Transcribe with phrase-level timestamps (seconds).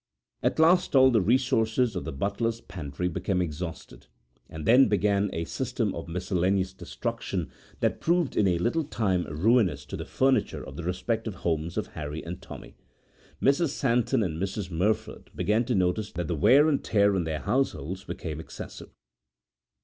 [0.41, 4.07] At last all the resources of the butler's pantry became exhausted,
[4.49, 9.85] and then began a system of miscellaneous destruction that proved in a little time ruinous
[9.85, 12.75] to the furniture of the respective homes of Harry and Tommy.
[13.43, 17.41] Mrs Santon and Mrs Merford began to notice that the wear and tear in their
[17.41, 18.89] households became excessive.